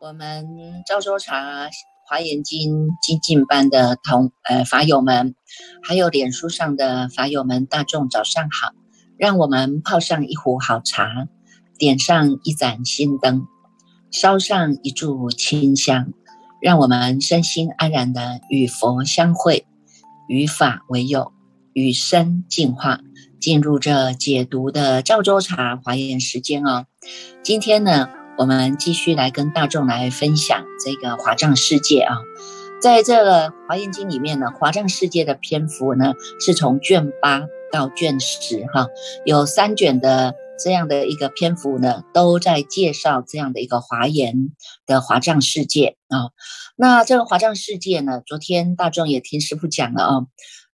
[0.00, 0.46] 我们
[0.86, 1.68] 赵州茶
[2.06, 5.34] 华严经精进班的同呃法友们，
[5.82, 8.72] 还有脸书上的法友们，大众早上好！
[9.18, 11.28] 让我们泡上一壶好茶，
[11.76, 13.46] 点上一盏心灯，
[14.10, 16.14] 烧上一炷清香，
[16.60, 19.66] 让我们身心安然的与佛相会，
[20.28, 21.32] 与法为友，
[21.72, 23.00] 与生进化，
[23.40, 26.86] 进入这解读的赵州茶华严时间哦。
[27.42, 28.08] 今天呢？
[28.38, 32.18] 我们继续来跟大众来分享这个华藏世界啊，
[32.80, 38.86] 在这个华严经里面呢，华藏世界的篇幅呢是从卷八到卷十哈，
[39.24, 44.50] 有三卷的这样的一个篇幅呢，都在介绍这样的一个华严
[44.86, 46.30] 的华藏世界啊。
[46.76, 50.26] 那这个华藏世界呢，昨天大众也听师傅讲了啊，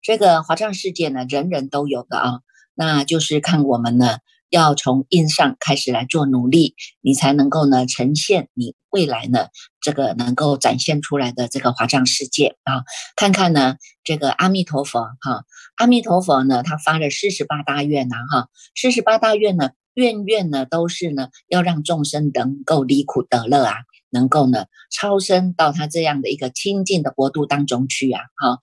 [0.03, 2.41] 这个华藏世界呢，人人都有的啊，
[2.75, 4.19] 那就是看我们呢。
[4.55, 9.49] 要从印上开始来做努力，你才能够呢呈现你未来呢
[9.81, 12.85] 这个能够展现出来的这个华藏世界啊！
[13.17, 13.75] 看看呢
[14.05, 23.75] 这个阿弥陀佛哈，阿弥陀佛呢他发了四十八大愿呐哈，四十八大愿呢愿愿呢都是呢要让众生能够离苦得乐啊，
[24.15, 28.61] 能够呢超生到他这样的一个清净的国度当中去啊哈。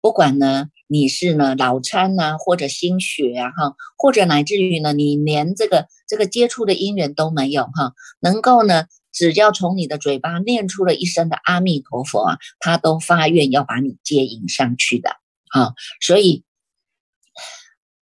[0.00, 15.10] 不管呢，你是呢脑参呐，或者心血啊，哈，或者乃至于呢，你连这个这个接触的因缘都没有哈，能够呢，只要从你的嘴巴念出了一声的阿弥陀佛啊，他都发愿要把你接引上去的
[15.50, 16.44] 啊，所以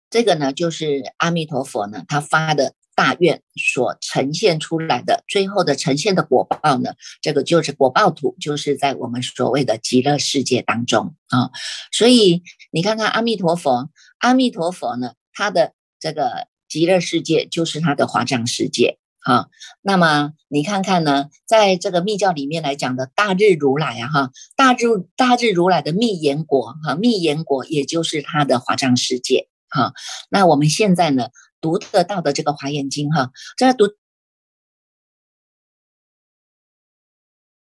[0.09, 2.73] 这个呢，就是阿弥陀佛呢，他发的。
[2.96, 11.52] 大愿所呈现出来的最后的呈现的果报呢，这个就是果报土，就是在我们所谓的极乐世界当中啊。
[11.92, 19.48] 所以你看看阿弥陀佛，阿弥陀佛呢，他的这个极乐世界就是他的华藏世界啊。
[19.82, 24.78] 那么你看看呢，在这个密教里面来讲的大日如来啊，哈，大日
[25.17, 29.94] 大日如来的密言果哈，密言果也就是他的华藏世界哈。
[30.30, 31.28] 那我们现在呢？
[31.65, 33.95] 读得到的这个华严经哈，这个读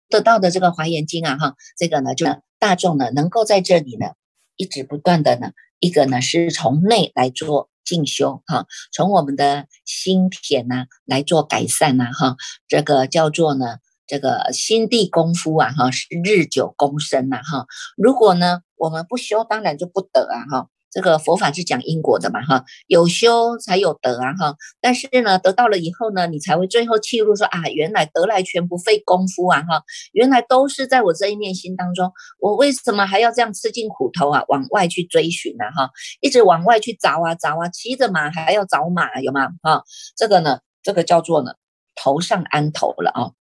[0.08, 2.28] 得到的这个华严经啊哈，这个呢就
[2.60, 4.12] 大众呢能够在这里呢
[4.58, 12.36] 一直不断的呢，一个呢是从内来做进修哈，从我们的心田呐来做改善呐哈，
[12.68, 17.66] 这个叫做呢这个心地功夫啊哈是日久功深呐哈，
[17.98, 20.70] 如果呢我们不修，当然就不得啊哈。
[20.92, 24.56] 这个佛法是讲因果的嘛，哈，有修才有得啊，哈。
[24.82, 29.84] 但是呢，得到了以后呢，你才会最后契入说啊，原来得来全不费功夫啊，哈，
[30.14, 35.92] 原来都是在我这一念心当中，我为什么还要这样吃尽苦头啊，往外去追寻呢，哈，
[36.22, 39.48] 一直往外去找啊找啊，骑着马还要找马，有吗？
[39.62, 39.84] 哈，
[40.18, 41.52] 这个呢，这个叫做呢，
[41.96, 43.32] 头上安头了啊。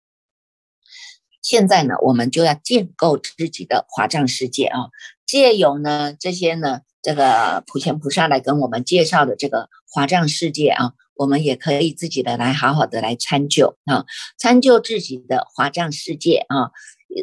[1.41, 4.89] 现在呢，我们就要建构自己的华藏世界啊，
[5.25, 6.81] 借有呢这些呢。
[7.01, 14.05] 这个普贤菩萨来跟我们介绍的这个华藏世界啊，我们也可以自己的来好好的来参究啊，
[14.37, 16.71] 参究自己的华藏世界啊。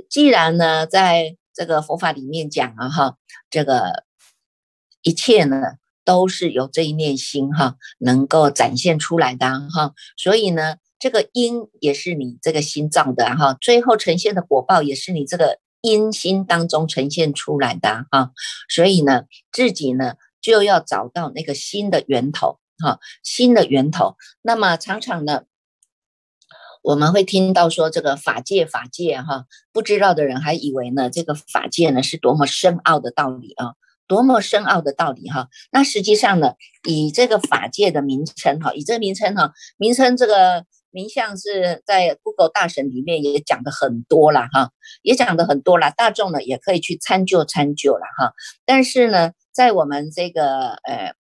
[0.09, 3.17] 既然呢，在这个佛法里面讲啊，哈，
[3.51, 4.05] 这个
[5.03, 5.57] 一切呢
[6.05, 15.59] 都是由这一念心哈能够展现出来的哈，所以呢，这个因也是你这个心脏的哈，最后呈现的果报也是你这个。
[15.87, 18.33] 因心当中呈现出来的哈，
[18.69, 24.17] 所以呢，自己呢就要找到那个新的源头哈，新的源头。
[24.43, 25.45] 那么常常呢，
[26.83, 33.75] 我们会听到说这个法界法界哈，不知道的人还以为呢这个法界呢是多么深奥的道理啊，
[34.09, 35.49] 多么深奥的道理哈。
[35.71, 40.67] 那实际上呢，以这个法界的名称哈，以这个名称哈，名称这个。
[40.91, 44.71] 名相是在 Google 大神里面也讲的很多了哈，
[45.03, 48.33] 也讲的很多了，大众呢也可以去参究参究了哈。
[48.65, 51.15] 但是呢，在我们这个呃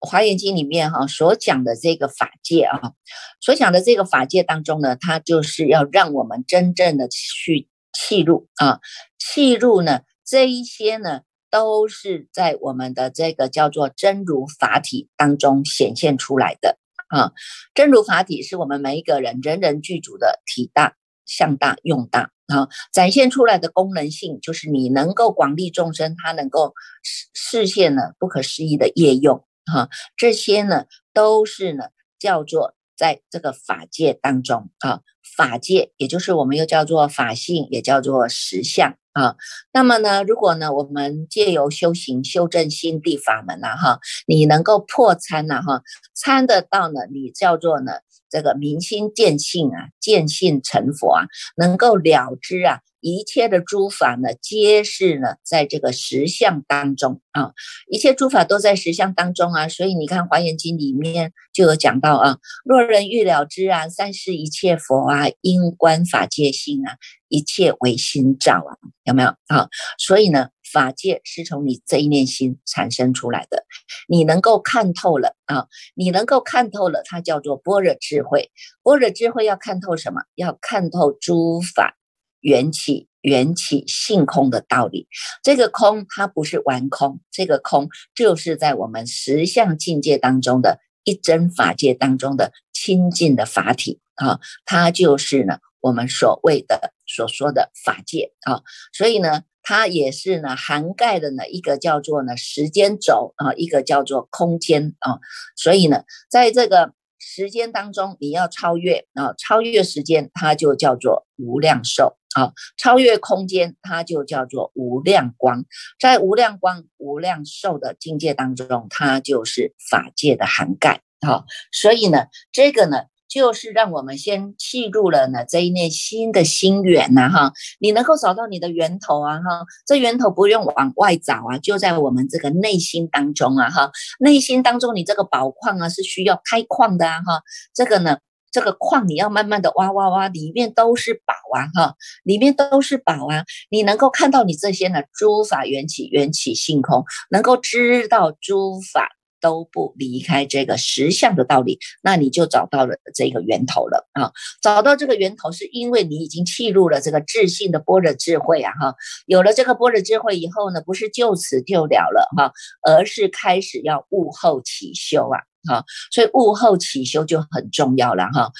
[0.00, 2.92] 华严经里面哈所讲的这个法界啊，
[3.40, 8.80] 所讲的这个法界当中呢，它就是要让我们真正的去契入啊，
[9.18, 11.20] 契入呢这一些呢
[11.50, 16.78] 都是在我们的这个叫做真如法体当中显现出来的。
[17.12, 17.32] 啊，
[17.74, 26.72] 真如法体是我们每一个人人人具足的体大、相大、用大啊，展现出来的功能性就是你能够广利众生，它能够
[27.02, 31.84] 实实现了不可思议的业用啊，这些呢都是呢
[32.18, 35.00] 叫做在这个法界当中啊，
[35.36, 39.36] 法界也就是我们又叫做法性，也叫做实相啊。
[39.72, 45.82] 那么呢，如果呢，我们借由修行修正心地法门呐，哈，你能够破参呐，哈，
[46.14, 47.92] 参得到呢，你叫做呢，
[48.32, 51.26] 这个明心见性啊，见性成佛啊，
[51.56, 52.80] 能够了知啊。
[53.02, 57.50] 一切的诸法呢，皆是呢，在这个实相当中啊，
[57.90, 66.94] 一切诸法都在实相当中啊，所以你看《华严经》里面就有讲到啊，若人欲了知啊，三世一切佛啊，因观法界性啊，
[67.26, 69.68] 一切唯心造啊，有没有啊？
[69.98, 73.64] 所以呢，法界是从你这一念心产生出来的，
[74.08, 78.50] 你能够看透了啊，你能够看透了，它叫做般若智慧。
[78.82, 80.22] 般若智慧要看透什么？
[80.34, 81.98] 要看透诸法。
[82.40, 85.06] 缘起，缘起性空的道理，
[85.44, 105.20] 这个空它不是完空，这个空就是在我们实相境界当中的一真法界当中的清净的法体啊，它就是呢我们所谓的所说的法界啊，所以呢，它也是呢涵盖的呢一个叫做呢时间轴啊，一个叫做空间啊，
[105.56, 106.92] 所以呢，在这个。
[107.24, 115.64] 时间当中，你要超越啊，超越时间，它就叫做无量寿啊；超越空间，它就叫做无量光。
[116.00, 121.44] 在无量光、无量寿的境界当中，它就是法界的涵盖啊。
[121.70, 123.04] 所以呢，这个呢。
[123.32, 133.90] 就是让我们先记入了呢这一念新的心源呐哈，你能够找到你的源头啊哈，这源头不用往外找啊，就在我们这个内心当中啊哈，
[134.20, 137.42] 内心当中你这个宝矿啊是需要开矿的啊哈，
[137.72, 138.18] 这个呢
[138.50, 141.94] 这个矿你要慢慢的挖挖挖，里面都是宝啊哈，
[142.24, 149.08] 里面都是宝啊，你能够看到你这些呢诸法缘起缘起性空，能够知道诸法。
[149.42, 154.32] 都不离开这个实相的道理，那你就找到了这个源头了啊！
[154.62, 158.72] 找到这个源头，是因为你已经契入了这个智性的般若智慧啊！
[158.80, 158.94] 哈，
[159.26, 162.52] 有了这个般若智慧以后呢，不是就此就了了哈，
[162.88, 165.40] 而是开始要悟后起修啊！
[165.68, 168.50] 哈，所以悟后起修就很重要了哈。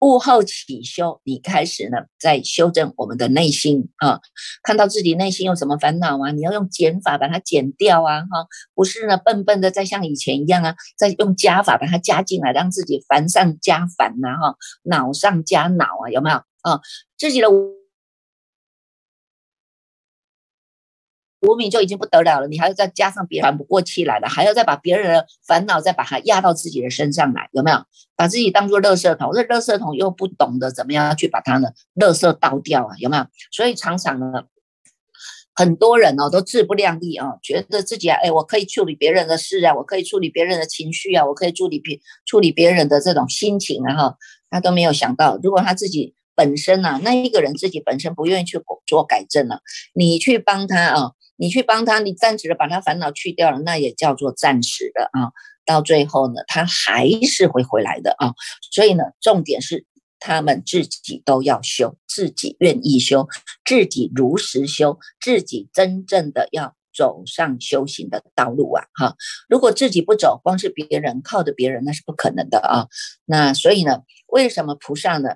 [0.00, 4.20] 悟后起修，你开始呢，在修正我们的内心啊，
[4.62, 16.80] 看到自己内心有什么烦恼啊，你要用减法把它减掉啊，哈，不是呢笨笨的再像以前一样啊，再用加法把它加进来，让自己烦上加烦呐，哈，恼上加恼啊，有没有啊？
[17.18, 17.48] 自己的。
[21.42, 27.78] 无名就已经不得了了，你还要再加上别人喘不过气来了，还要再把别人的烦恼再把它压到自己的身上来，有没有？
[28.14, 33.26] 把自己当做垃圾桶，这垃圾桶又不懂得怎么样去把它的，垃圾倒掉啊，有没有？
[33.50, 34.44] 所以常常呢，
[35.54, 44.16] 很多人哦都自不量力啊，觉得自己啊，哎，我可以处理别人的事啊，我可以处理别人的情绪啊，我可以处理别处理别人的这种心情啊，哈，
[44.48, 49.60] 他都没有想到，如果他自己本身呢，那一个人自己本身不愿意去做改正了，
[49.94, 51.12] 你去帮他啊。
[51.36, 55.32] 你去帮他，你暂时的把他烦恼去掉了，那也叫做暂时的啊。
[55.64, 58.34] 到最后呢，他还是会回来的啊。
[58.70, 59.86] 所以呢，重点是
[60.18, 63.28] 他们自己都要修，自己愿意修，
[63.64, 68.84] 自己如实修，自己真正的要走上修行的道路啊。
[68.94, 69.16] 哈，
[69.48, 72.86] 如果自己不走，光是别人靠着别人，那是不可能的啊。
[73.24, 75.30] 那所以呢，为什么菩萨呢？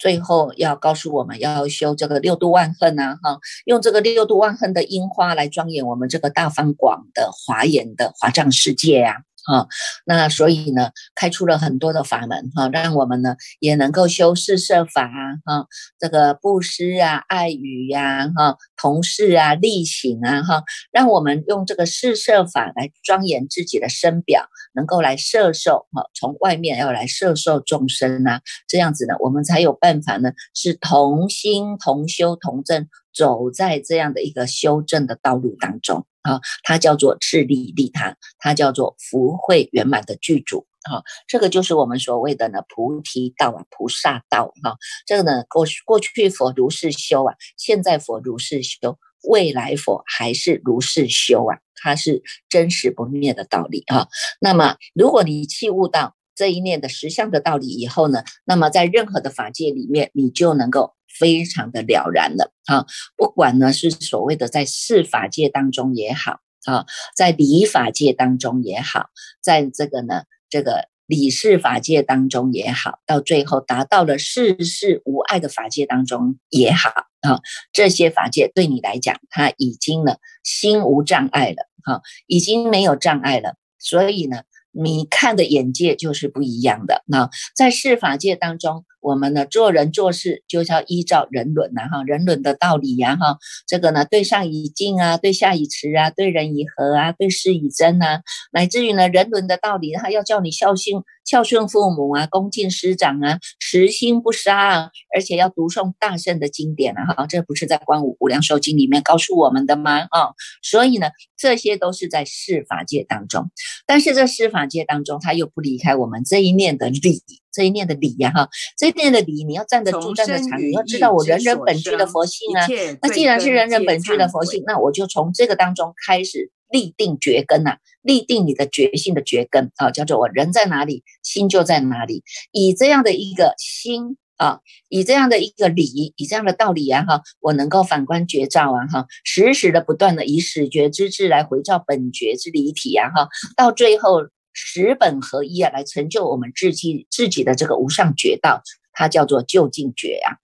[0.00, 9.12] 最后要告诉我们要修这个六度万恨呐，哈，用这个六度万恨的樱花来庄严我们这个大方广的华严的华藏世界呀。
[9.12, 9.66] 啊，啊
[10.04, 15.66] 那所以呢，开出了很多的法门哈，让我们呢也能够修四摄法啊，哈，
[15.98, 36.06] 这个布施啊、爱语呀，哈，同事啊、力行啊，哈，让我们用这个四摄法来庄严自己的身表，能够来摄受哈，从外面要来摄受众生啊，这样子呢，我们才有办法呢，是同心同修同正，走在这样的一个修正的道路当中。
[36.22, 40.66] 啊，它叫做智利利他，它叫做福慧圆满的具足。
[40.82, 44.52] 哈，这个就是我们所谓的呢菩提道啊，菩萨道。
[44.62, 48.98] 哈，这个呢过过去佛如是修啊，现在佛如是修，
[49.28, 54.08] 未来佛还是如是修啊，它是真实不灭的道理啊。
[54.40, 60.94] 那么，如果你器悟到这一念的实相的道理以后呢，那么在任何的法界里面，你就能够。
[61.18, 62.86] 非常的了然了啊！
[63.16, 69.10] 不管呢是所谓的在事法界当中也好啊，在理法界当中也好，
[69.42, 76.90] 在这个呢这个理事法界当中也好，到最后达到了事事无碍的法界当中也好
[77.22, 77.40] 啊，
[77.72, 84.44] 这些法界对你来讲，它已经呢心无障碍了哈，已经没有障碍了，所以呢。
[84.72, 87.02] 你看的眼界就是不一样的。
[87.06, 110.00] 那在世法界当中，我们呢做人做事就是要依照人伦呐哈，人伦的道理呀哈，这个呢对上以敬啊，对下以慈啊，对人以和啊，对事以真啊，乃至于呢人伦的道理，他要叫你孝敬孝顺父母啊，恭敬师长啊，慈心不杀啊，而且要读诵大圣的经典啊哈，这不是在《观五无量寿经》里面告诉我们的吗？
[110.10, 113.50] 啊，所以呢，这些都是在世法界当中，
[113.86, 117.22] 但是这世法界当中，他又不离开我们这一念的理。
[117.52, 122.66] 这一念的理呀，哈，这一念的理，你要站得住，站得长，你要知道我人人本具的佛性啊。
[123.02, 132.22] 那既然是人人本具的佛性，那我就从这个当中开始立定觉根呐，立定你的觉性的觉根啊，叫做我人在哪里，心就在哪里。
[132.52, 144.28] 以这样的一个心啊，以这样的一个理，以这样的道理啊，哈，我能够反观觉照啊，哈，时时的不断的以始觉之智来回照本觉之离体啊，哈，到最后。
[144.52, 150.38] 十本合一啊，来成就我们自己自己的这个无上觉道，它叫做究竟觉啊。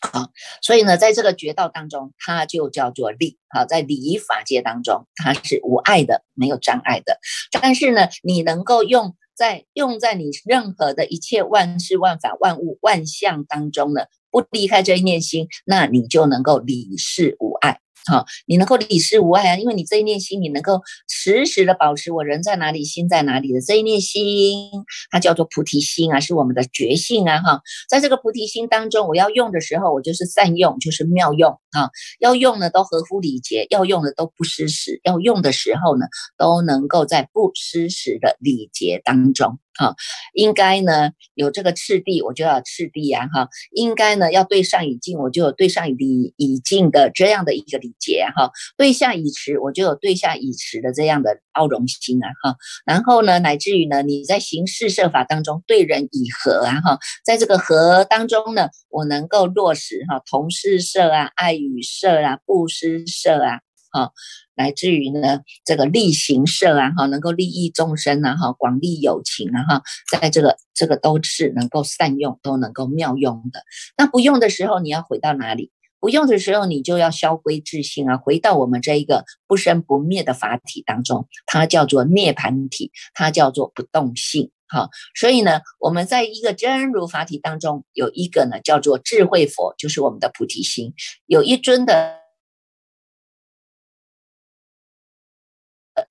[0.00, 0.30] 好，
[0.62, 3.36] 所以呢，在这个觉道当中，它就叫做力。
[3.48, 7.18] 好，在礼法界当中，它是无碍的，没有障碍的。
[7.60, 17.80] 但是呢，你能够用在用在你任何的一切万事万法万物万象当中呢，不离开这一念心，那你就能够理事无碍。
[18.08, 24.70] 好，你能够理事无碍啊，因为你这一念心，你能够时时的保持我人在哪里，心在哪里的这一念心，
[25.10, 36.06] 它叫做菩提心啊，是我们的觉性啊，哈，在这个菩提心当中，我要用的时候，我就是善用，就是妙用啊，要用的都合乎礼节，要用的都不失时，要用的时候呢，
[36.38, 39.58] 都能够在不失时的礼节当中。
[39.78, 39.94] 哈，
[40.34, 63.60] 应该呢有这个次第，我就要次第呀，哈，应该呢要对上以敬，我就有对上以以敬的这样的一个礼节，哈，对下以慈，我就有对下以慈的这样的包容心啊，哈，然后呢，乃至于呢你在行事设法当中对人以和啊，哈，在这个和当中呢，我能够落实哈同事社啊，爱与社啊，布施社啊。
[63.98, 64.12] 哈，
[64.54, 73.62] 来自于呢这个利行社啊，哈，能够利益众生啊，哈，广利有情啊，哈，在这个这个都是能够善用，都能够妙用的。
[73.96, 75.72] 那不用的时候，你要回到哪里？
[76.00, 84.52] 不用的时候，你就要消归自性啊，回到我们这一个不生不灭的法体当中，它叫做涅盘体，它叫做不动性。
[84.68, 90.94] 好，所以呢，我们在一个真如法体当中，有一个呢叫做智慧佛，就是我们的菩提心，
[91.26, 92.17] 有一尊的。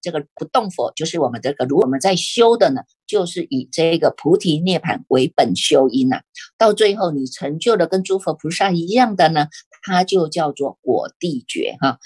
[0.07, 6.21] 这个不动佛就是我们这个，如果我们在修的呢，就是以这个菩提涅盘为本修因呐。
[6.57, 9.47] 到最后你成就的跟诸佛菩萨一样的呢，
[9.81, 11.99] 它就叫做果地觉哈。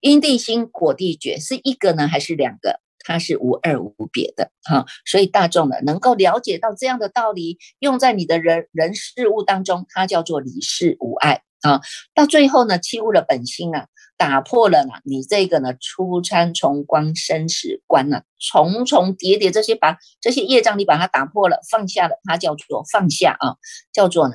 [0.00, 2.80] 因地心果地觉是一个呢还是两个？
[3.04, 4.84] 它是无二无别的哈。
[5.04, 11.80] 所以大众呢能够了解到这样的道理，用在你的人人事物当中，它叫做理事无碍啊。
[12.12, 13.86] 到最后呢，弃悟了本心啊。
[14.16, 23.56] 打破了呢，你这个呢，出参重光生死关呢，重重叠叠这些把这些业障你把它打破了，放下了，它叫做放下啊，
[23.92, 24.34] 叫做呢，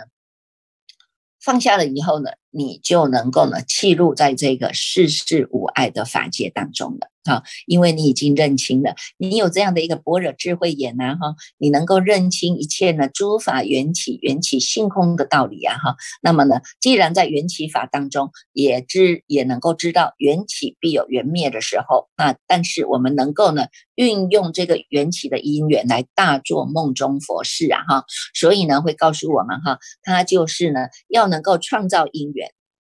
[1.42, 2.32] 放下了以后呢。
[2.52, 28.04] 你就能够呢，弃入在这个世事无碍的法界当中了哈，因为你已经认清了，你有这样的一个般若智慧眼呐哈，你能够认清一切呢诸法缘起缘起性空的道理呀哈，那么呢，既然在缘起法当中也知也能够知道缘起必有缘灭的时候啊，但是我们能够呢运用这个缘起的因缘来大做梦中佛事啊哈，
[28.34, 32.41] 所以呢会告诉我们哈，它就是呢要能够创造因缘。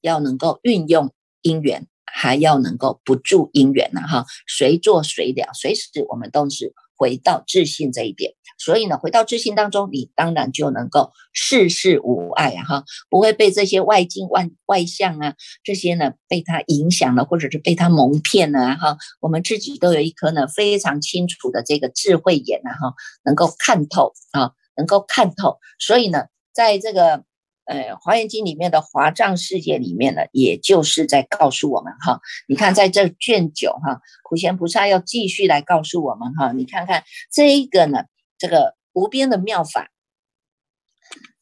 [0.05, 8.35] 要能够运用因缘，还要能够不住因缘呢，哈，随做随了，随时我们都是回到自信这一点。
[8.59, 15.35] 所以呢，回到自信当中，你当然就能够事事无碍啊，哈，不会被这些外境外外相啊
[15.65, 18.99] 这些呢被他影响了，或者是被他蒙骗了，哈。
[19.21, 22.95] 我们自己都有一颗呢非常清楚的这个智慧眼啊，哈，
[23.25, 25.59] 能够看透啊，能够看透。
[25.79, 27.25] 所以呢，在这个。
[27.67, 38.05] 呃，《华严经》里面的华藏世界里面呢，也就是在告诉我们哈，你看在这卷九哈，普贤菩萨要继续来告诉我们哈，你看看这一个呢，
[38.37, 39.89] 这个无边的妙法，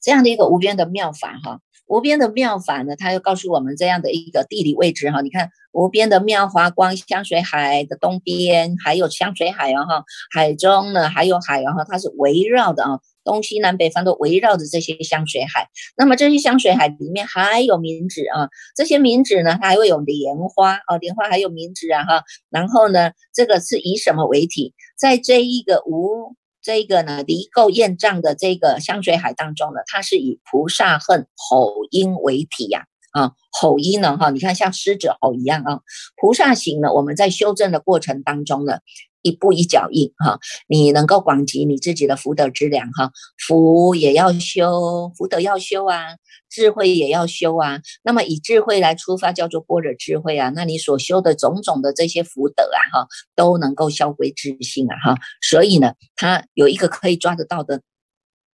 [0.01, 13.01] 这样的一个无边的妙法哈，无边的妙法呢，它又告诉我们这样的一个地理位置哈，你看无边的妙华光香水海的东边还有香水海哦哈，海中呢还有海哦哈，它是围绕的啊。
[13.25, 24.75] 东西南北方都围绕着这些香水海，那么这些香水海里面还有名纸啊，这些名纸呢，它还会有莲花啊，莲花还有名纸啊哈，然后呢，这个是以什么为体？
[24.99, 32.85] 在这一个无这个呢离垢厌障的这个香水海当中呢，它是以菩萨恨吼音为体呀。
[33.13, 34.17] 啊，吼音呢？
[34.17, 35.81] 哈，你看像狮子吼一样啊。
[36.17, 38.79] 菩萨行呢，我们在修正的过程当中呢，
[39.23, 40.39] 一步一脚印哈，
[40.69, 43.11] 你能够广集你自己的福德之粮哈，
[43.47, 46.17] 福也要修，福德要修啊，
[46.51, 47.81] 智慧也要修啊。
[48.03, 50.51] 那么以智慧来出发，叫做般若智慧啊。
[50.55, 55.21] 那你所修的种种的这些福德啊，哈，都能够消归自性啊，哈。
[55.41, 57.83] 所以呢，它有一个可以抓得到的。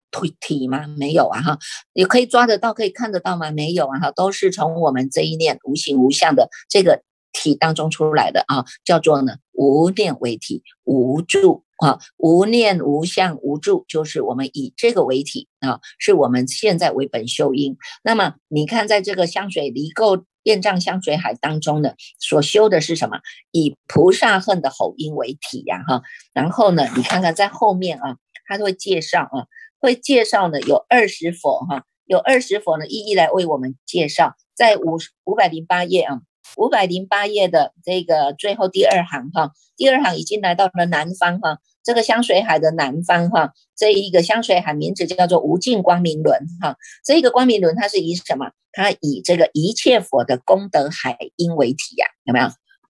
[0.09, 0.87] 体体吗？
[0.87, 1.59] 没有啊，哈，
[1.91, 3.51] 也可以抓得到，可以看得到吗？
[3.51, 7.03] 没有啊，哈，都是从我们这一念无形无相的这个
[7.37, 17.77] 体当中出来的啊，叫做呢无念为体，无助啊，无念无相无助，就是我们以这个为体啊，是我们现在为本修因。
[18.03, 23.19] 那么你看，在这个香水离垢业障香水海当中呢，所修的是什么？
[23.51, 26.01] 以菩萨恨的吼音为体呀，哈，
[26.33, 28.17] 然后呢，你看看在后面啊，
[28.47, 29.45] 他会介绍啊。
[29.79, 36.19] 会介绍呢，有二十佛哈，有二十佛呢，一一来为我们介绍，在五五百零八页啊，
[36.57, 48.51] 五百零八页的这个最后第二行哈，第二行已经来到了南方哈，这个香水海的南方哈，这一个香水海名字叫做无尽光明轮哈，这一个光明轮它是以什么？
[48.71, 52.47] 它以这个一切佛的功德海因为体呀，有没有？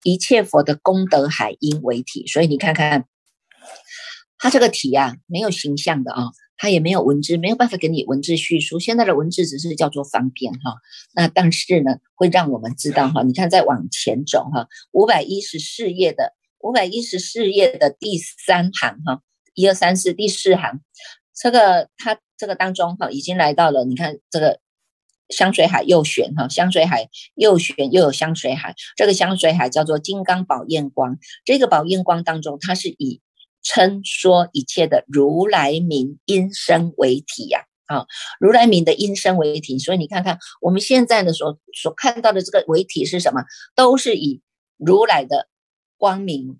[0.04, 3.06] 一切佛的功德海因为体，所以你看看，
[4.38, 6.32] 它这个体呀，没有形象的啊。
[6.64, 8.80] 它也没有文字，没有办法给你文字叙述。
[8.80, 10.78] 现在的文字只是叫做方便哈，
[11.14, 13.22] 那但是呢，会让我们知道哈。
[13.22, 19.22] 你看，再往前走哈，五百一十四页的五百一十四页的第三行哈，
[19.54, 20.80] 一二三四第四行，
[21.36, 23.84] 这个它这个当中哈，已经来到了。
[23.84, 24.62] 你看这个
[25.28, 31.18] 香水海又选哈，香水海又选又有香水海，这个香水海叫做金刚宝焰光。
[31.44, 33.20] 这个宝焰光当中，它是以
[33.64, 38.06] 称说一切的如来名音声为体呀，啊，
[38.40, 43.44] 如来名的音声为体，所以你看看我们现在的所所看到的这个为体是什么？
[43.74, 44.42] 都是以
[44.78, 45.48] 如来的
[45.98, 46.60] 光明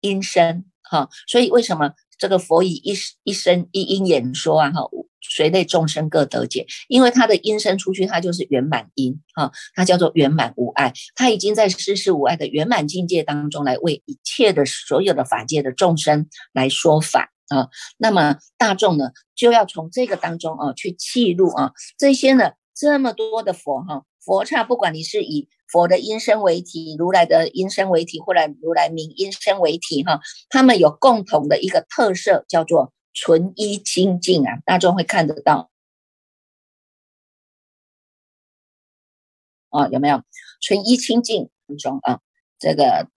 [0.00, 4.82] 音声，哈，所以为什么这个佛以一一声一音演说啊，哈？
[5.30, 17.68] 随类众生各得解，因为他的音声出去，他就是圆满音哈，他叫做圆满无碍，他已经在世事无碍的圆满境界当中来为一切的所有的法界的众生来说法啊。
[17.98, 32.92] 那么大众呢，就要从这个当中啊去记录啊这些呢这么多的佛哈佛刹，不管你是以佛的音声为体，如来的音声为体，或者如来名音声为体哈，他们有共同的一个特色，叫做。
[33.20, 35.70] 纯一清净啊，大众会看得到
[39.70, 40.22] 啊，有没有
[40.60, 42.20] 纯一清净当中啊？
[42.60, 43.08] 这个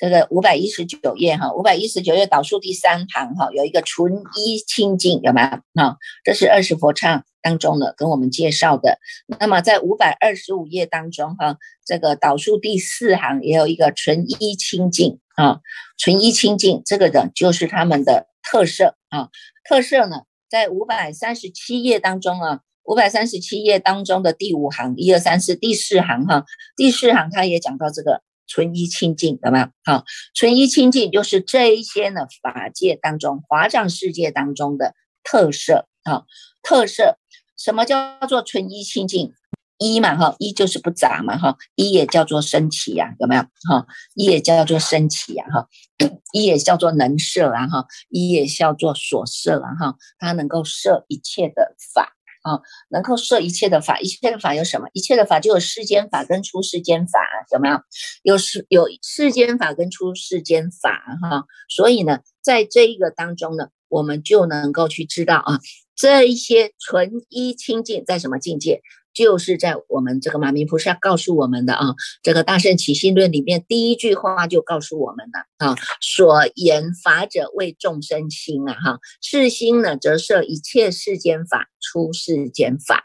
[0.00, 5.46] 这个五百一十九页哈，五百一十九页导数第三行哈，有一个纯一清净，有没有
[5.82, 5.96] 啊？
[6.24, 8.98] 这是二十佛唱当中的跟我们介绍的。
[9.40, 15.60] 那么在五百二十五页当中哈，这个导数第四行也有一个纯一清净啊，
[15.98, 18.28] 纯一清净这个的就是他们的。
[18.46, 19.30] 特色啊，
[19.66, 26.44] 特色呢，在五百三十七页当中啊，五百三十七页当中的第五行，一二三四，第四行哈，
[26.76, 29.66] 第四行他也讲到这个纯一清净，有没有？
[29.84, 30.04] 好，
[30.34, 36.24] 纯一清净就是这一些呢法界当中，华藏世界当中的特色啊，
[36.62, 37.18] 特色，
[37.56, 39.32] 什么叫做纯一清净？
[39.76, 43.86] 一嘛哈，一就是不杂嘛哈，一也叫做升起呀，有没有哈？
[44.14, 45.68] 一也叫做升起呀哈，
[46.32, 52.13] 一也叫做能摄啊哈，一也叫做所摄啊哈，它能够摄一切的法
[52.44, 54.86] 啊，能够设一切的法，一切的法有什么？
[54.92, 57.18] 一切的法就有世间法跟出世间法，
[57.52, 57.80] 有没有？
[58.22, 60.90] 有世有世间法跟出世间法
[61.22, 65.58] 哈，所以呢，在这一个当中呢，我们就能够去知道啊，
[65.96, 68.82] 这一些纯一清净在什么境界？
[69.14, 83.04] 就是在我们这个马明菩萨告诉我们的啊，这个大圣起心论里面第一句话就告诉我们了啊，所言法者为众生心啊，哈，是心呢则摄一切世间法出世间法，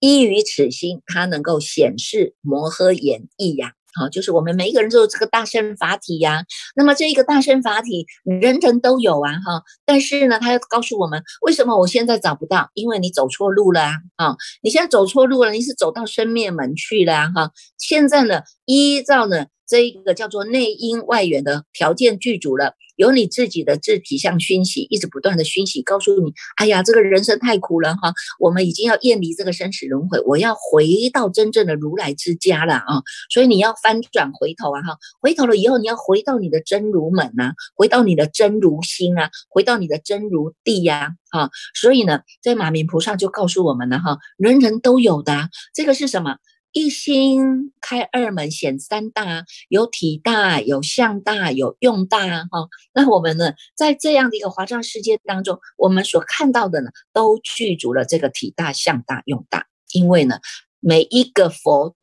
[0.00, 3.74] 依于此心，它能够显示摩诃演绎呀。
[3.94, 6.44] 好，就是我们每一个人都有这个大圣法体呀。
[6.74, 9.62] 那么这一个大圣法体，人人都有啊，哈。
[9.84, 12.70] 但是呢，他要告诉我们，为什么我现在找不到？
[12.74, 13.94] 因为你走错路了啊！
[14.16, 17.50] 啊，你现在走错路了，你是走到生灭门去了哈。
[17.78, 19.46] 现在呢，依照呢。
[19.64, 33.00] 这一个叫做内因外缘的条件具足了，有你自己的自体相熏习，一直不断的熏习，告诉你，哎呀，这个人生太苦了哈，我们已经要厌离这个生死轮回，我要回到真正的如来之家了啊！
[33.32, 41.48] 所以你要翻转回头啊哈，回头了以后，你要回到你的真如门呐，回到你的真如心啊，回到你的真如地呀啊！
[41.74, 46.36] 所以呢，在马明菩萨就告诉我们了哈，人人都有的，这个是什么？
[46.72, 52.68] 一心开二门显三大，有体大，有相大，有用大哈。
[52.94, 59.66] 那我们呢，在这样的一个华藏世界当中，我们所看到的呢，都具足了这个体大、相大、用大。
[59.92, 60.40] 因为呢，
[60.80, 61.94] 每一个佛，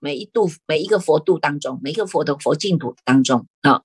[0.00, 3.82] 每一度，每一个佛度当中，每一个佛的佛净土当中啊，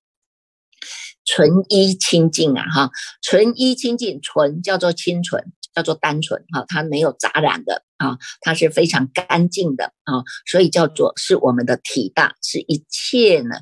[1.24, 5.54] 纯一清净啊哈，纯一清净，纯叫做清纯。
[5.76, 13.58] 叫做单纯哈，它没有杂染的啊，它是非常干净的啊，所以叫做是我们的体大，是一切呢，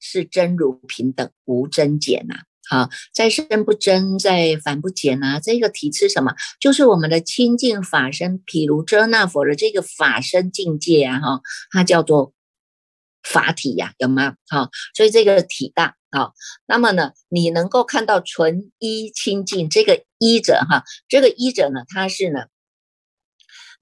[0.00, 2.36] 是真如平等无增减呐，
[2.70, 6.34] 啊，在生不增，在凡不减呐，这个体是什么？
[6.58, 12.32] 就是我们的清净法身，譬如遮那佛的这个法身境界啊，哈，它叫做
[13.22, 14.36] 法体呀，有吗？
[14.48, 15.96] 好，所以这个体大。
[16.12, 16.34] 好，
[16.66, 22.46] 那么呢，你能够看到纯一清净这个一者哈，这个一者呢，它是呢，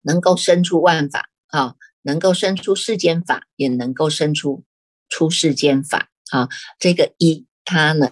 [0.03, 4.64] 能够生出万法啊，能够生出世间法，也能够生出
[5.09, 6.51] 出世间法啊。
[6.79, 8.11] 这个一，它呢，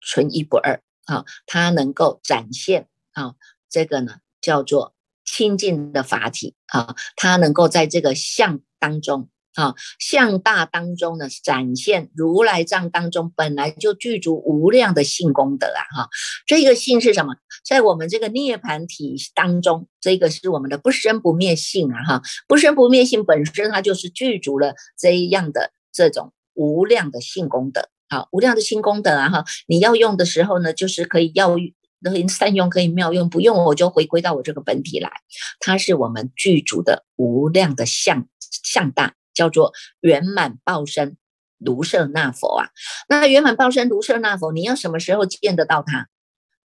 [0.00, 3.34] 纯一不二啊，它能够展现啊，
[3.68, 9.28] 这个呢叫做清净的法体啊，它能够在这个相当中。
[9.56, 15.82] 啊，相大当中呢，展现如来藏当中本来就具足无量的性功德啊！
[15.96, 16.08] 哈，
[16.46, 17.34] 这个性是什么？
[17.64, 22.04] 在我们这个涅盘体当中，这个是我们的不生不灭性啊！
[22.04, 27.88] 哈，不生不灭性本身它就是具足了这样的这种无量的性功德。
[28.10, 29.30] 好，无量的性功德啊！
[29.30, 31.56] 哈，你要用的时候呢，就是可以要
[32.04, 35.10] 可以善用，可以妙用，不用我就回归到我这个本体来。
[35.60, 38.28] 它是我们具足的无量的相
[38.62, 39.14] 相大。
[39.36, 41.16] 叫做圆满报身
[41.58, 42.70] 卢舍那佛啊，
[43.08, 46.08] 那圆满报身卢舍那佛，你要什么时候见得到他？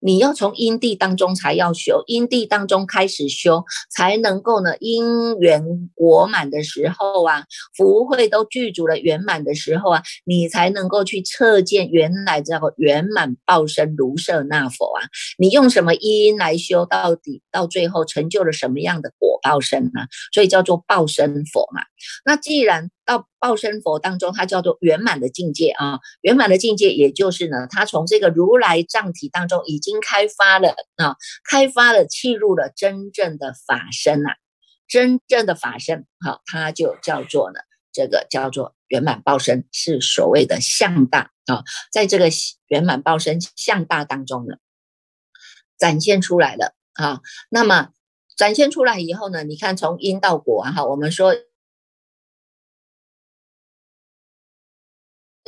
[0.00, 5.62] 你要从因地当中才要修，因地当中开始修，才能够呢因缘
[5.94, 7.44] 果满的时候啊，
[7.76, 15.06] 福慧都具足了圆满的时候啊，你才能够去测见原来这个圆满报身如舍那佛啊。
[15.38, 20.06] 你用什么因来修，到底到最后成就了什么样的果报身呢？
[20.32, 21.82] 所以叫做报身佛嘛。
[22.24, 31.16] 那既然到报身佛当中，它叫做圆满的境界啊，圆满的境界，也就是呢，它从这个如来藏体当中已经开发了啊，
[31.48, 34.30] 开发了契入了真正的法身呐，
[34.86, 37.58] 真正的法身，好，它就叫做呢，
[37.92, 42.28] 这个叫做圆满报身，是所谓的相大啊，在这个
[42.68, 44.56] 圆满报身相大当中呢，
[45.78, 47.88] 展现出来了啊，那么
[48.36, 51.34] 展现出来以后呢，你看从因到果哈，我们说。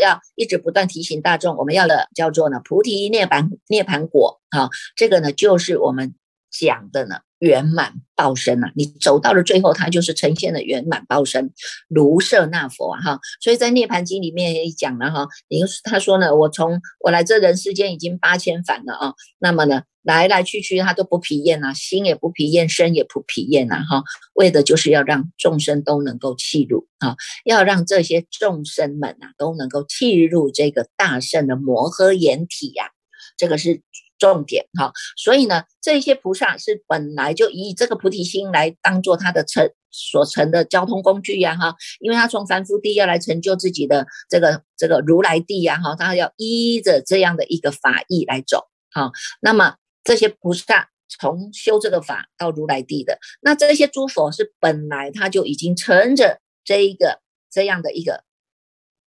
[0.02, 6.14] 要一直不断提醒大众，我们要的叫做呢菩提涅槃涅槃果啊，这个呢就是我们
[6.50, 8.70] 讲的呢圆满报身呐。
[8.74, 11.52] 你走到了最后，它就是呈现了圆满报身，
[11.88, 13.20] 卢舍那佛啊哈。
[13.40, 19.82] 所以在涅槃经里面也讲了哈，你他说呢，我从我来这人世间已经八千返了啊，那么呢。
[20.02, 24.02] 来来去去，他都不疲厌呐，心也不疲厌，身也不疲厌呐，哈，
[24.34, 32.90] 为的就是要让众生都能够契入啊，要让这些众生们呐都能够契入这个大圣的摩诃眼体呀，
[33.36, 33.80] 这个是
[34.18, 34.92] 重点哈。
[35.16, 49.76] 所以呢，这些菩萨是本来就以这个菩提心来当做他的成所成的交通工具呀，哈，因为他从凡夫地要来成就自己的这个这个如来地呀，哈，他要依着这样的一个法义来走，好，那么。
[50.04, 58.24] 这些菩萨从修这个法到如来地的，那这些诸佛是本来他就已经乘着这一个这样的一个。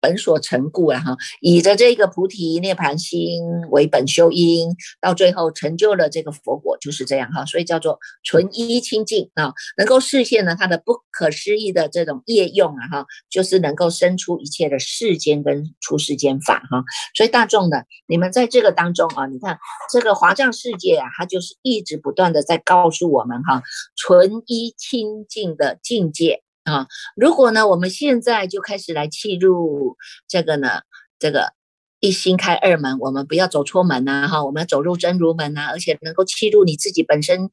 [0.02, 16.82] 本所成故了哈，以着这个菩提涅盘心为本修因，到最后成就了这个佛果，就是这样哈，所以叫做纯一清净啊，能够实现呢它的不可思议的这种业用啊哈，就是能够生出一切的世间跟出世间法哈，
[17.14, 17.76] 所以大众呢，
[18.08, 19.56] 你们在这个当中啊，你看
[19.92, 23.62] 这个华藏世界啊，它就是一直不断的在告诉我们哈，
[23.94, 26.42] 纯一清净的境界。
[26.64, 29.96] 啊，如果呢，我们现在就开始来契入
[30.28, 30.82] 这个呢，
[31.18, 31.52] 这个
[32.00, 37.50] 一心开二门，我们不要走错门呐，哈，我们要走入真如门呐，而且能够契入你自己本身。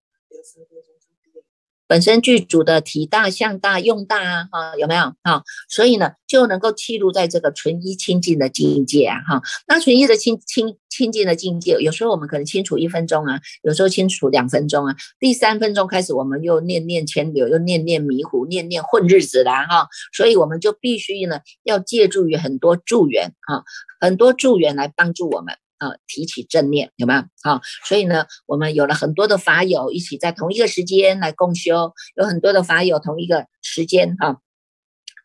[1.89, 5.41] 本身具足的体大、相大、用大啊，哈，有没有啊？
[5.67, 9.41] 所以呢，就能够记录在这个纯一清净的境界啊，哈。
[9.67, 19.87] 那纯一的清清清净的境界，有时候我们可能清楚一分钟啊，有时候清楚两分钟啊，第三分钟开始我们又念念牵流，又念念迷糊，念念混日子啦哈。
[20.13, 23.63] 所以我们就必须呢，要借助于很多助缘啊，
[23.99, 25.55] 很多助缘来帮助我们。
[25.79, 27.23] 啊，提起正念有没有？
[27.41, 34.37] 好，所以呢，我们有了很多的法友一起在同一个时间来共修，有很多的法友同一个时间啊，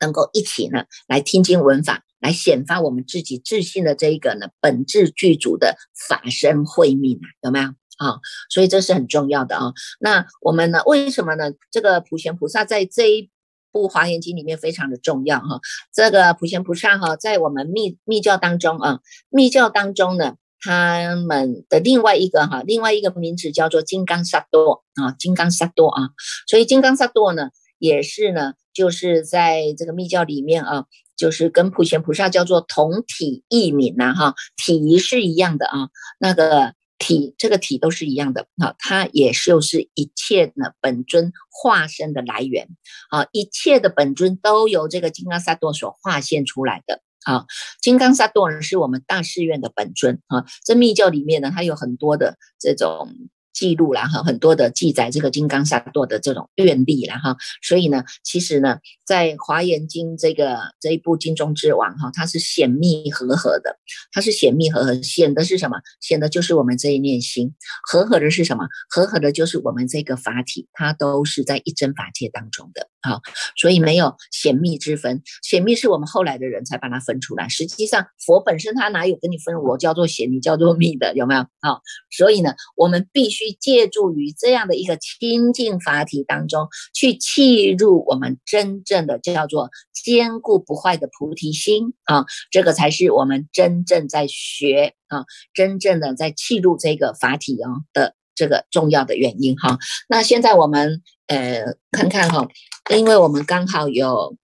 [0.01, 5.77] 能够一起呢来听经闻法，来显发我们自己自信的这一个呢本质具足的
[6.09, 7.69] 法身慧命啊，有没有？
[7.99, 9.73] 啊，所以这是很重要的啊。
[9.99, 11.53] 那我们呢，为什么呢？
[11.73, 13.31] 这个普贤菩萨在这一
[13.73, 15.61] 部华严经里面非常的重要哈。
[15.93, 20.37] 这个普贤菩萨哈，在我们密密教当中啊，密教当中呢。
[20.65, 26.09] 他们的另外一个哈，另外一个名字叫做金刚萨埵啊，金刚萨埵啊，
[26.47, 42.69] 所以金刚萨埵呢，也是呢，就是在这个密教里面啊，就是跟普贤菩萨叫做同体异名呐哈，体是一样的啊，那个体这个体都是一样的啊，它也就是一切呢本尊化身的来源
[43.11, 47.03] 啊，一切的本尊都由这个金刚萨埵所化现出来的。
[47.25, 47.45] 啊，
[47.81, 53.09] 金刚萨埵呢是我们大寺院的本尊啊，这密教里面呢，它有很多的这种。
[53.55, 63.79] 记录啦哈，很多的记载这个金刚萨埵的这种愿力啦哈，所以呢，其实呢，在华严经这个这一部经中之王哈，它是显密合合的，
[64.11, 65.79] 它是显密合合，显的是什么？
[66.01, 67.55] 显的就是我们这一念心，
[67.89, 68.67] 合合的是什么？
[68.91, 73.21] 合合的就是我们这个法体，它都是在一真法界当中的啊，
[73.57, 81.81] 所以没有显密之分，显密是我们后来的人才把它分出来，实际上佛本身他哪有跟你分我叫做显，你叫做密的，有没有啊？
[82.11, 83.45] 所以呢，我们必须。
[83.61, 99.79] 借助于这样的一个清净法体当中，去契入我们真正的叫做坚固不坏的菩提心啊，这个才是我们真正在学啊，真正的在契入这个法体啊的这个重要的原因哈。
[100.09, 102.49] 那现在我们呃看看哈，
[102.91, 104.37] 因为我们刚好有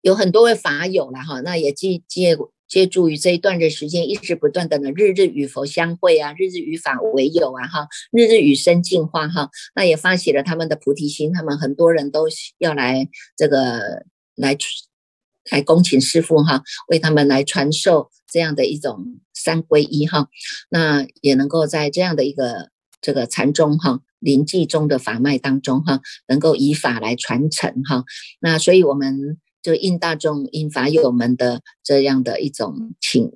[0.00, 2.36] 有很多位法友了哈，那也借借。
[2.68, 14.56] 借助于这一段的时间，一直不断的呢，日日与佛相会啊，日日与法为友啊，哈，日日与生净化哈，那也发起了他们的菩提心，他们很多人都要来这个来
[15.50, 20.28] 来恭请师父哈，为他们来传授这样的一种三皈依哈，
[20.70, 22.70] 那也能够在这样的一个
[23.02, 28.04] 这个禅宗哈临济中的法脉当中哈，能够以法来传承哈，
[28.40, 29.36] 那所以我们。
[29.62, 33.30] 就应大众、应法友们的这样的一种请。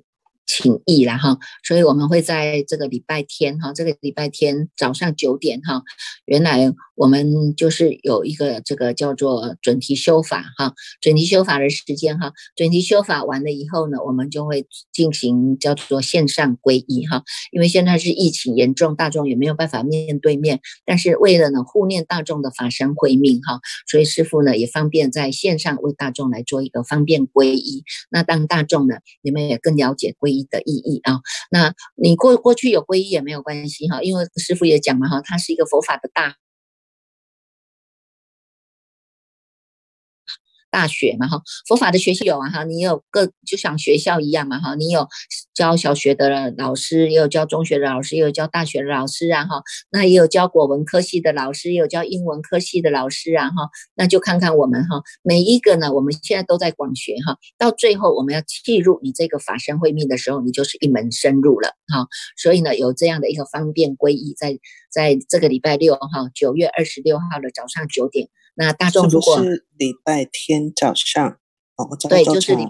[0.47, 5.83] 请意了哈，所以我们会在这个礼拜天哈，这个礼拜天早上九点哈，
[6.25, 30.36] 原来我们就是有一个这个叫做准提修法哈，准提修法的时间哈，准提修法完了以后呢，我们就会进行叫做线上皈依哈，因为现在是疫情严重，大众也没有办法面对面，但是为了呢护念大众的法身慧命哈，所以师父呢也方便在线上为大众来做一个方便皈依，那当大众呢你们也更了解皈依。
[30.43, 31.19] 的意义啊，
[31.51, 36.35] 那你过过去有皈依也没有关系哈，因为师傅也讲了哈，它是一个佛法的大。
[40.69, 45.07] 大学嘛哈，佛法的学习有啊哈，你有个就像学校一样嘛哈，你有
[45.53, 64.59] 教小学的老师，也有教中学的老师，也有教大学的老师啊哈，那也有教国文科系的老师，也有教英文科系的老师啊哈，那就看看我们哈，每一个呢，我们现在都在广学哈，到最后我们要契入你这个法身慧命的时候，你就是一门深入了哈，所以呢，有这样的一个方便皈依，在
[64.91, 68.29] 在这个礼拜六哈，九月二十六号的早上九点。
[68.57, 71.37] 那大众如果是礼拜天早上，
[71.77, 72.67] 哦，对，就是礼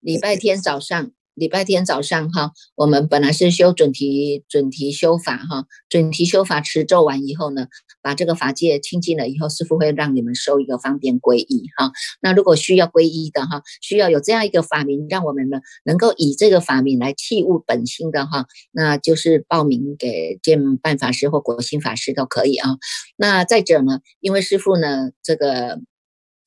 [0.00, 1.10] 礼拜天早上。
[1.34, 7.68] 礼拜天早上哈，我们本来是修准提准提修法哈，准提修法持咒完以后呢，
[8.02, 11.92] 把这个法界清净了以后，师傅会让你们收一个方便皈依哈。
[12.20, 22.76] 那如果需要皈依的哈，需要有这样一个法名，让我们呢能够以这个法名来器物本心的哈，那就是报名给见办法师或国心法师都可以啊。
[23.16, 25.80] 那再者呢，因为师傅呢这个。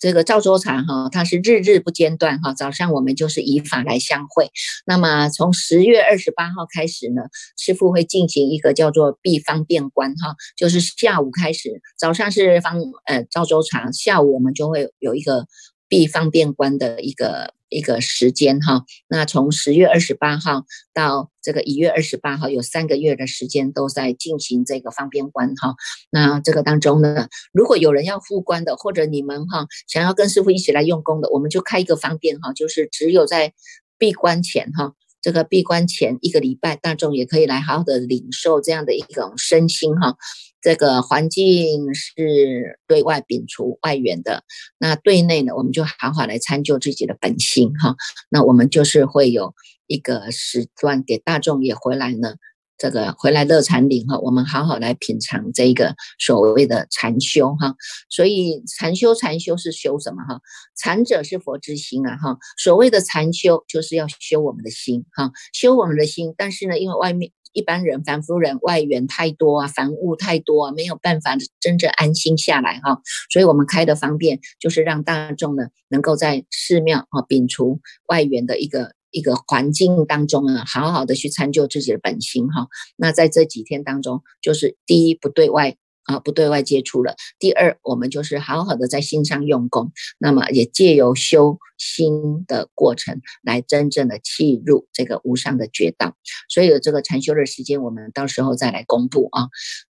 [0.02, 2.56] 这个赵州禅哈，它是日日不间断哈。
[2.56, 4.50] 早上我们就是以法来相会。
[4.88, 7.22] 那么从十月二十八号开始呢，
[7.56, 15.46] 师傅会进行一个叫做闭方便观哈，就是下午开始，早上是方呃赵州禅，下午我们就会有一个
[15.92, 18.86] 闭方便关的一个一个时间哈。
[19.10, 25.76] 那从十月二十八号到这个一月二十八号，有三个月的时间都在进行这个方便关哈。
[26.10, 33.52] 那这个当中呢，如果有人要复关的，或者你们哈想要跟师傅一起来用功的，我们就开一个方便哈，就是只有在
[33.98, 34.94] 闭关前哈。
[35.22, 40.16] 这个闭关前一个礼拜，大众也可以来好好的领受这样的一种身心哈。
[40.62, 44.44] 这个环境是对外摒除外缘的，
[44.78, 47.96] 那对内呢，我们就好好来参究自己的本心哈。
[48.30, 49.54] 那我们就是会有
[49.88, 52.36] 一个时段给大众也回来呢。
[52.78, 57.76] 这个回来乐禅林哈，我们好好来品尝这一个所谓的禅修哈。
[58.10, 60.42] 所以禅修禅修是修什么哈？
[60.76, 62.40] 禅者是佛之心啊哈。
[62.58, 66.34] 所谓的禅修就是要修我们的心哈，修我们的心。
[66.36, 73.02] 但是呢，因为外面一般人凡夫人外援太多啊，凡物太多啊，没有办法真正安心下来哈。
[73.30, 78.94] 所以我们开的方便就是让大众呢能够在寺庙啊摒除外缘的一个。
[79.14, 82.68] 一个环境当中啊，好好的去参究自己的本心哈。
[82.96, 85.76] 那在这几天当中，就是第一不对外
[86.12, 89.92] 啊，不对外接触了；第二，我们就是好好的在心上用功。
[90.18, 96.16] 那么也借由修心的过程，来真正的契入这个无上的觉道。
[96.50, 99.48] 所以这个禅修的时间，我们到时候再来公布啊。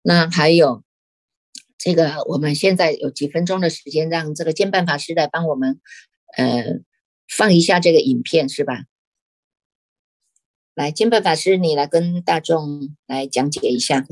[0.01, 0.83] 那还有
[1.77, 5.79] 这个，我们现在有几分钟的时间，让这个监办法师来帮我们
[6.37, 6.79] 呃
[7.27, 8.85] 放一下这个影片，是吧？
[10.75, 14.05] 来，金本法师，你来跟大众来讲解一下。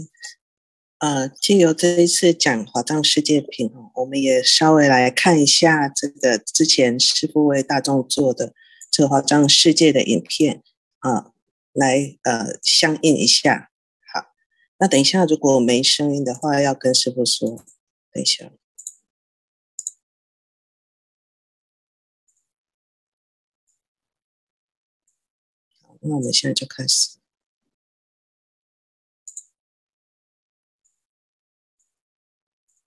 [1.04, 8.54] 呃，经由这一次讲华藏世界品哦，我们也稍微来看一下这个之前师父为大众做的
[8.90, 10.64] 这个华藏世界的影片
[11.00, 11.34] 啊，
[11.74, 13.70] 来呃相应一下。
[14.14, 14.28] 好，
[14.78, 17.66] 那等一下如果没声音的话，要跟师父说。
[18.10, 18.50] 等一下。
[26.00, 27.23] 那我们现在就开始。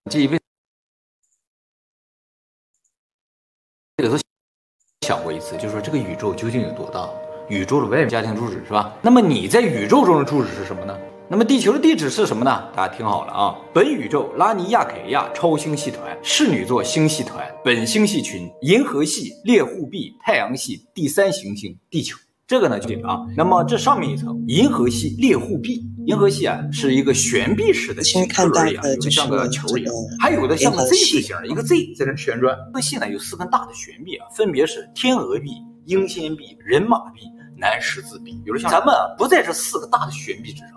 [0.09, 0.39] 这一辈
[3.99, 4.17] 子都
[5.05, 7.11] 想过一次，就是说这个宇宙究竟有多大？
[7.49, 8.97] 宇宙的外面家庭住址是吧？
[9.03, 10.97] 那么你在宇宙中的住址是什么呢？
[11.29, 12.71] 那么地球的地址是什么呢？
[12.73, 13.59] 大家听好了啊！
[13.75, 22.17] 本宇宙拉尼亚凯亚超星系团侍女座星系团本星系群银河系猎户臂太阳系第三行星地球。
[22.47, 32.57] 这个呢就啊，那么这上面一层银河系猎户臂，银河系啊是一个悬臂式的星球一样，就像个球一样，还有的像个 Z 字形，一个 Z 在那旋转。
[32.69, 35.51] 银河系呢有四根大的悬臂啊，分别是天鹅臂、
[35.85, 37.23] 英仙臂、人马臂、
[37.59, 38.41] 南十字臂。
[38.45, 40.69] 有的像咱们啊不在这四个大的悬臂之上，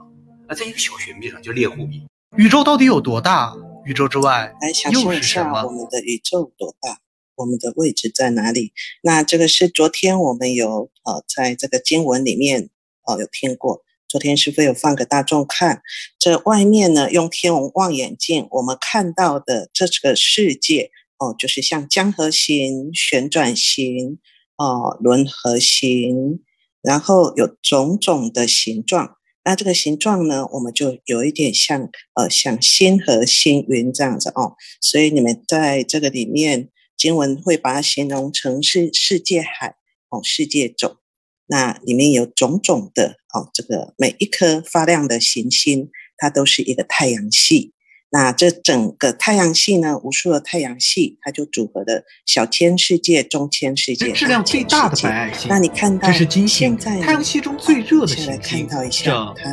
[0.47, 2.07] 啊，在一个小悬臂上叫猎户臂。
[2.35, 3.55] 宇宙到底有多大？
[3.85, 4.51] 宇宙之外
[4.91, 5.61] 又是什么？
[5.63, 6.97] 我们的宇宙多大？
[7.35, 8.73] 我们的位置在哪里？
[9.03, 12.71] 那这个是昨天我们有呃，在这个经文里面
[13.03, 13.83] 啊有听过。
[14.09, 15.83] 昨天师傅有放给大众看，
[16.17, 24.17] 这外面呢用天文望远镜我们看到的这个世界哦，就是像江河形、旋转形、
[24.57, 26.41] 哦轮河形，
[26.81, 29.17] 然后有种种的形状。
[29.45, 34.55] 那这个形状呢，我们就有一点像呃像星河星云这样子哦。
[34.81, 36.69] 所以你们在这个里面。
[36.99, 39.75] 经文会把它形容成是世界海
[40.09, 40.97] 哦，世界种，
[41.51, 47.73] 那里面有种种的哦，这个每一颗发亮的行星，它都是一个太阳系。
[48.11, 55.49] 那这整个太阳系呢，无数的太阳系，它就组合的小千世界、中千世界、质量最大的白矮星。
[55.49, 58.67] 那你看到这是金星，太阳系中最热的行星。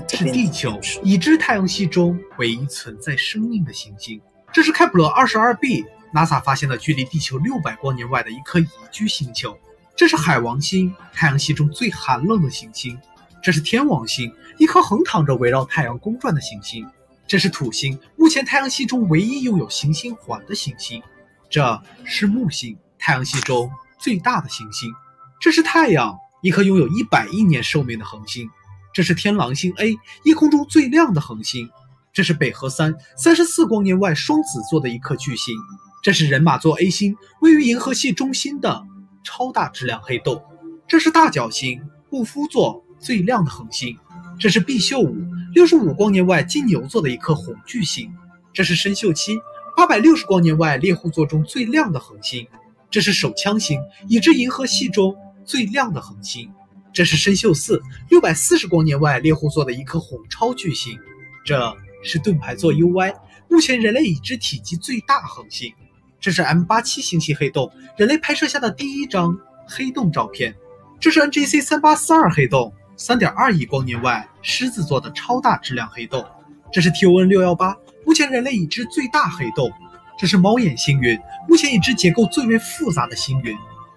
[0.07, 4.21] 这是地球，已知太阳系中唯一存在生命的行星。
[4.53, 5.85] 这是开普勒二十二 b。
[6.15, 9.55] NASA 发现的距离地球六百光年外的一颗宜居星球，
[9.97, 12.99] 这是海王星，太阳系中最寒冷的行星。
[13.43, 16.87] 这是天王星，一颗横躺着围绕太阳公转的行星。
[17.27, 21.03] 这是土星，目前太阳系中唯一拥有行星环的行星。
[21.49, 24.93] 这是木星，太阳系中最大的行星。
[25.41, 28.51] 这是太阳，一颗拥有一百亿年寿命的恒星。
[28.93, 31.71] 这是天狼星 A，夜空中最亮的恒星。
[32.13, 35.55] 这是北河三，三十四光年外双子座的一颗巨星。
[36.03, 38.85] 这是人马座 A 星，位于银河系中心的
[39.27, 40.41] 超大质量黑洞。
[40.87, 43.99] 这是大角星布夫座最亮的恒星。
[44.39, 45.17] 这是毕宿五，
[45.53, 48.15] 六十五光年外金牛座的一颗红巨星。
[48.53, 49.37] 这是参宿七，
[49.77, 52.47] 八百六十光年外猎户座中最亮的恒星。
[52.89, 56.53] 这是手枪星，已知银河系中最亮的恒星。
[56.93, 60.97] 这是参宿四，六百四十光年外猎户座的一颗红超巨星。
[61.45, 63.15] 这是盾牌座 UY，
[63.51, 65.75] 目前人类已知体积最大恒星。
[66.21, 70.55] 这是 M 八七星系黑洞，人类拍摄下的第一张黑洞照片。
[70.99, 76.25] 这是 NGC 三八四二黑洞，三点二亿光年外狮子座的超大质量黑洞。
[76.73, 79.71] 这是 TON 六幺八，目前人类已知最大黑洞。
[80.19, 83.57] 这是猫眼星云，目前已知结构最为复杂的星云。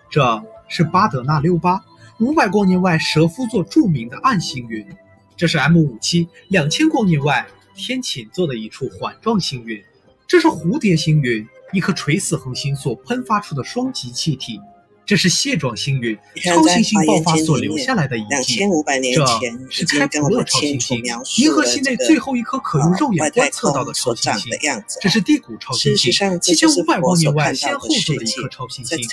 [0.10, 1.82] 这是巴德纳六八，
[2.20, 4.86] 五百光年外蛇夫座著名的暗星云。
[5.38, 9.82] 这是 M 五七，两千光年外天琴座的一处环状星云。
[10.28, 14.60] 这是蝴蝶星云，一颗垂死恒星所喷发出的双极气体。
[15.06, 18.60] 这是蟹状星云，超新星爆发所留下来的遗迹。
[19.72, 21.02] 这是开普勒超新星，
[21.38, 24.52] 银河系内最后一颗可用肉眼观测到的超新星。
[25.02, 29.00] 这是地谷超新星，七千五百光年外先后座的一颗超新星。
[29.00, 29.04] 这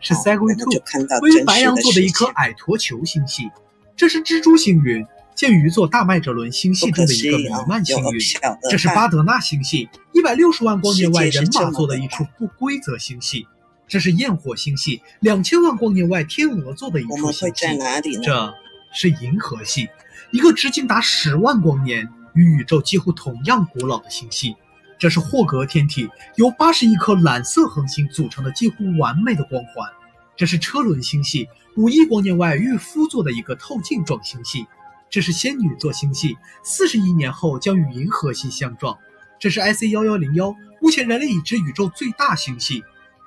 [0.00, 3.48] 是 Sagui Two，位于白羊座的一颗矮驼球星系。
[3.96, 5.06] 这是蜘蛛星云，
[5.38, 8.20] 见于一座大麦哲伦星系中的一个弥漫星云。
[8.68, 13.46] 这是巴德纳星系，一百六十万光年外人马座的一处不规则星系。
[13.86, 17.66] 这是焰火星系，两千万光年外天鹅座的一处星系。
[17.78, 18.50] 这
[18.92, 19.88] 是银河系，
[20.32, 24.56] 一个直径达十万光年、与宇宙几乎同样古老的星系。
[24.98, 29.88] 这是霍格天体，由八十亿颗蓝色恒星组成的几乎完美的光环。
[30.36, 34.66] 这是车轮星系，五亿光年外玉夫座的一个透镜状星系。
[35.10, 38.96] 这是仙女座星系，四十亿年后将与银河系相撞。
[39.38, 42.82] 这是 IC 幺幺零幺，目前人类已知宇宙最大星系。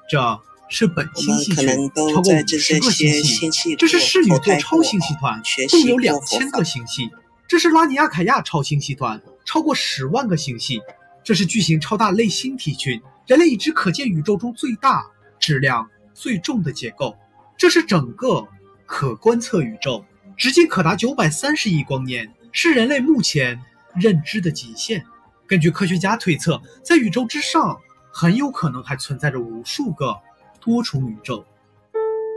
[0.09, 0.41] 这。
[0.73, 3.75] 是本星系群，超过五十个星系。
[3.75, 7.09] 这是室女座超星系团，共有两千个星系。
[7.45, 10.79] 这是拉尼亚凯亚超星系团，超过十万个星系。
[11.25, 15.05] 这是巨型超大类星体群，人类已知可见宇宙中最大、
[15.41, 17.17] 质量最重的结构。
[17.57, 18.47] 这是整个
[18.85, 20.05] 可观测宇宙，
[20.37, 23.59] 直径可达九百三十亿光年，是人类目前
[23.95, 25.03] 认知的极限。
[25.47, 27.77] 根据科学家推测，在宇宙之上，
[28.11, 30.15] 很有可能还存在着无数个。
[30.63, 31.43] 多重宇宙，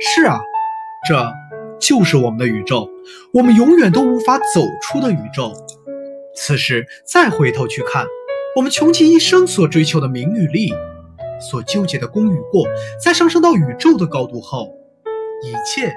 [0.01, 0.41] 是啊，
[1.07, 1.31] 这
[1.79, 2.89] 就是我们的宇宙，
[3.35, 5.53] 我们永远都无法走出的宇宙。
[6.35, 8.07] 此时再回头去看，
[8.57, 10.73] 我们穷其一生所追求的名与利，
[11.39, 12.67] 所纠结的功与过，
[12.99, 14.75] 在上升到宇宙的高度后，
[15.43, 15.95] 一切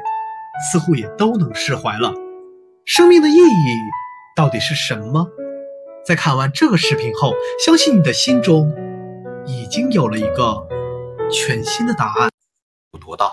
[0.72, 2.14] 似乎也都能释怀了。
[2.86, 3.78] 生命的意义
[4.36, 5.28] 到底是什么？
[6.06, 7.34] 在看完这个视频后，
[7.64, 8.74] 相信你的心中
[9.46, 10.68] 已经有了一个。
[11.30, 12.32] 全新的答案
[12.94, 13.26] 有多大？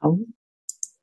[0.00, 0.10] 好，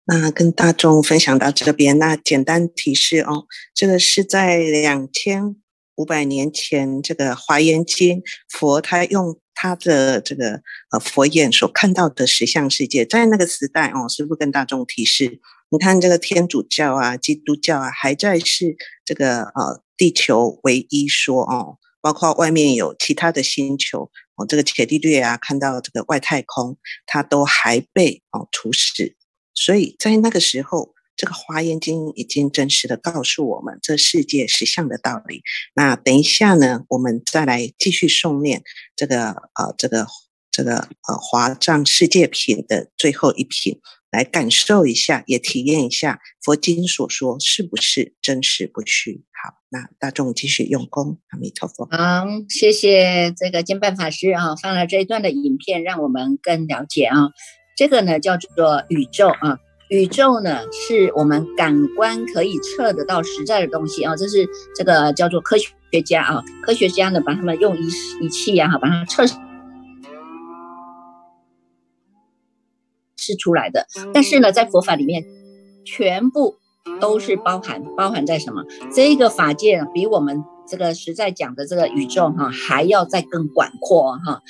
[0.03, 1.97] 那跟大众分享到这边。
[1.97, 5.55] 那简单提示哦，这个是在两千
[5.97, 15.41] 五百年前，这个《华严经》佛他用他的这个呃佛眼所看到的实相世界，在那个时代哦，是不是跟大众提示？
[15.69, 21.77] 你看这个天主教啊、基督教啊，还在是这个呃地球唯一说哦。
[21.99, 29.15] 包括外面有其他的星球哦，这个伽利略啊，看到这个外太空，他都还被哦处死。
[29.53, 35.41] 所以在那个时候，这个《华严经》已经真实的告诉我们这世界实相的道理。
[35.75, 38.63] 那等一下呢，我们再来继续诵念
[38.95, 40.07] 这个呃这个
[40.51, 43.81] 这个呃华藏世界品的最后一品。
[44.09, 49.25] 来感受一下，也体验一下佛经所说是不是真实不虚。
[49.33, 51.85] 好，那大众继续用功，阿弥陀佛。
[51.91, 57.31] 好，谢谢这个金办法师啊，放了这一段的影片，让我们更了解啊。
[57.75, 59.59] 这个呢叫做宇宙啊，
[59.89, 64.15] 宇宙呢是我们感官可以测得到实在的东西啊。
[64.15, 67.87] 这是这个叫做科学家啊，科学家呢把他们用仪
[68.21, 69.25] 仪器呀哈，把它测。
[73.19, 75.25] 试出来的，但是呢，在佛法里面，
[75.83, 76.55] 全部
[77.01, 78.63] 都是包含包含在什么？
[78.93, 84.43] 这个法界比我们这个实在讲的这个宇宙哈，还要再更广阔哈，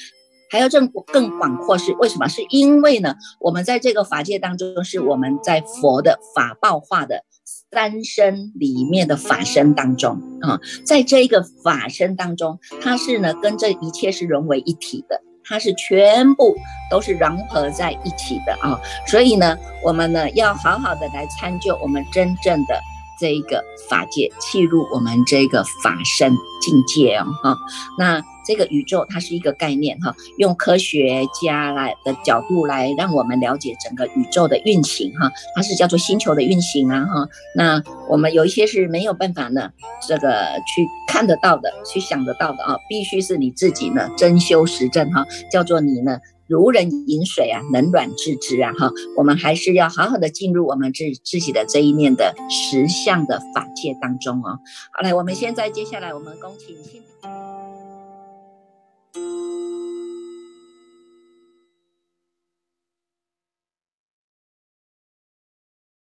[0.49, 2.27] 还要更更广阔是为什么？
[2.27, 7.23] 是因为呢，我们在这个法界当中，是我们在佛的法报化的
[7.71, 15.21] 三身里面的法身当中啊，在这个法身当中，它是呢跟这一切是融为一体的。
[15.49, 16.57] 它是全部
[16.91, 18.77] 都是融合在一起的啊，
[19.07, 22.81] 所以呢，我们呢要好好的来参究我们真正的
[23.19, 27.57] 这一个法界，契入我们这个法身境界哦哈，
[27.97, 28.23] 那。
[28.47, 37.27] 这个宇宙它是一个概念哈，用科学家来的角度来让我们了解整个宇宙的运行哈，它是叫做星球的运行啊哈。
[37.53, 39.69] 那我们有一些是没有办法呢，
[40.07, 40.29] 这个
[40.65, 48.91] 去看得到的，去想得到的啊，必须是你自己呢真修实证哈，叫做你呢如人饮水啊冷暖自知啊哈。
[49.15, 54.59] 我们还是要好好的进入我们自自己的这一面的实相的法界当中哦。
[54.91, 57.01] 好来我们现在接下来我们恭请新